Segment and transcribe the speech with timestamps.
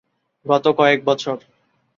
[0.45, 1.37] গত কয়েক বছর।